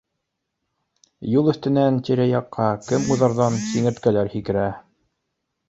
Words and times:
Юл 1.33 1.51
өҫтөнән 1.53 1.99
тирә-яҡҡа 2.09 2.71
кем 2.89 3.07
уҙарҙан 3.17 3.61
сиңерткәләр 3.67 4.35
һикерә 4.35 4.69